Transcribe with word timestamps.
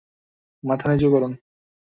মাথা 0.63 0.85
নিচু 0.89 1.07
করুন! 1.13 1.31